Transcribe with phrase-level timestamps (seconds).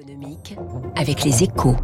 [0.00, 0.56] économique
[0.96, 1.76] avec les échos.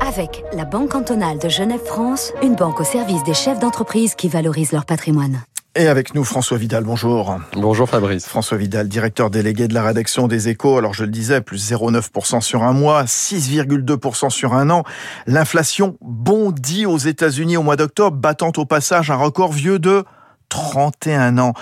[0.00, 4.72] Avec la Banque cantonale de Genève-France, une banque au service des chefs d'entreprise qui valorisent
[4.72, 5.42] leur patrimoine.
[5.74, 7.38] Et avec nous, François Vidal, bonjour.
[7.54, 8.26] Bonjour Fabrice.
[8.26, 10.76] François Vidal, directeur délégué de la rédaction des échos.
[10.76, 14.82] Alors je le disais, plus 0,9% sur un mois, 6,2% sur un an.
[15.26, 20.04] L'inflation bondit aux États-Unis au mois d'octobre, battant au passage un record vieux de
[20.50, 21.54] 31 ans.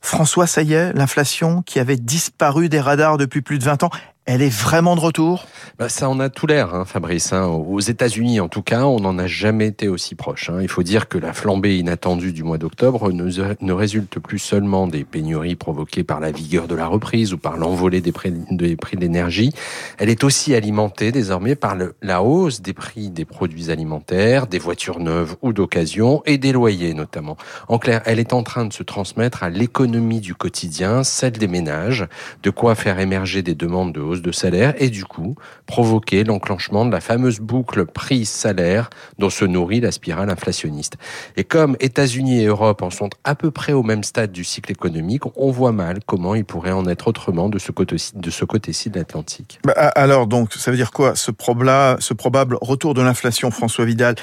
[0.00, 3.90] François, ça y est, l'inflation qui avait disparu des radars depuis plus de 20 ans,
[4.28, 5.46] elle est vraiment de retour?
[5.78, 7.32] Bah, Ça en a tout l'air, hein, Fabrice.
[7.32, 7.46] Hein.
[7.46, 10.50] Aux États-Unis, en tout cas, on n'en a jamais été aussi proche.
[10.50, 10.58] Hein.
[10.60, 15.04] Il faut dire que la flambée inattendue du mois d'octobre ne, résulte plus seulement des
[15.04, 18.98] pénuries provoquées par la vigueur de la reprise ou par l'envolée des prix, des prix
[18.98, 19.50] de l'énergie.
[19.96, 25.00] Elle est aussi alimentée désormais par la hausse des prix des produits alimentaires, des voitures
[25.00, 27.38] neuves ou d'occasion et des loyers notamment.
[27.68, 31.48] En clair, elle est en train de se transmettre à l'économie du quotidien, celle des
[31.48, 32.06] ménages,
[32.42, 35.36] de quoi faire émerger des demandes de hausse de salaire et du coup
[35.66, 40.94] provoquer l'enclenchement de la fameuse boucle prix-salaire dont se nourrit la spirale inflationniste.
[41.36, 44.72] Et comme États-Unis et Europe en sont à peu près au même stade du cycle
[44.72, 48.72] économique, on voit mal comment il pourrait en être autrement de ce côté-ci de, côté
[48.94, 49.60] l'Atlantique.
[49.64, 54.14] Bah, alors donc, ça veut dire quoi ce, ce probable retour de l'inflation, François Vidal?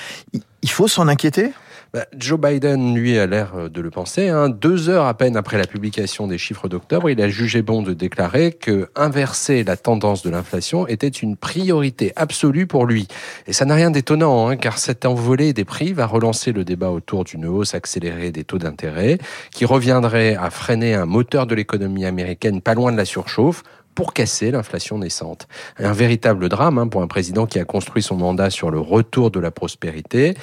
[0.61, 1.52] Il faut s'en inquiéter?
[1.96, 4.28] Bah, Joe Biden, lui, a l'air euh, de le penser.
[4.28, 4.50] Hein.
[4.50, 7.94] Deux heures à peine après la publication des chiffres d'octobre, il a jugé bon de
[7.94, 13.08] déclarer que inverser la tendance de l'inflation était une priorité absolue pour lui.
[13.48, 16.92] Et ça n'a rien d'étonnant, hein, car cette envolée des prix va relancer le débat
[16.92, 19.18] autour d'une hausse accélérée des taux d'intérêt,
[19.52, 23.64] qui reviendrait à freiner un moteur de l'économie américaine pas loin de la surchauffe,
[23.96, 25.48] pour casser l'inflation naissante.
[25.80, 29.32] Un véritable drame hein, pour un président qui a construit son mandat sur le retour
[29.32, 30.36] de la prospérité.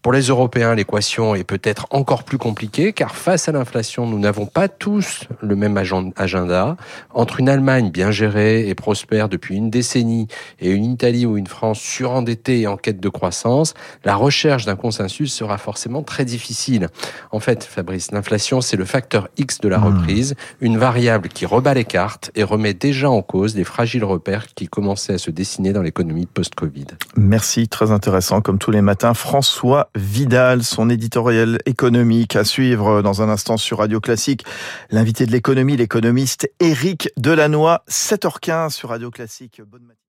[0.00, 4.46] Pour les Européens, l'équation est peut-être encore plus compliquée car face à l'inflation, nous n'avons
[4.46, 6.76] pas tous le même agenda.
[7.12, 10.28] Entre une Allemagne bien gérée et prospère depuis une décennie
[10.60, 14.76] et une Italie ou une France surendettée et en quête de croissance, la recherche d'un
[14.76, 16.88] consensus sera forcément très difficile.
[17.32, 19.84] En fait, Fabrice, l'inflation, c'est le facteur X de la hmm.
[19.84, 24.46] reprise, une variable qui rebat les cartes et remet déjà en cause des fragiles repères
[24.54, 26.86] qui commençaient à se dessiner dans l'économie post-Covid.
[27.16, 29.14] Merci, très intéressant comme tous les matins.
[29.14, 34.44] François Vidal, son éditorial économique à suivre dans un instant sur Radio Classique.
[34.90, 39.60] L'invité de l'économie, l'économiste Éric Delannoy, 7h15 sur Radio Classique.
[39.66, 40.00] Bonne matinée.